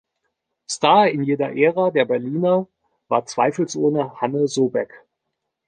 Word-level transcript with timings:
Star 0.67 1.09
in 1.09 1.21
jener 1.25 1.55
Ära 1.55 1.91
der 1.91 2.05
Berliner 2.05 2.65
war 3.07 3.27
zweifelsohne 3.27 4.19
Hanne 4.19 4.47
Sobek. 4.47 4.91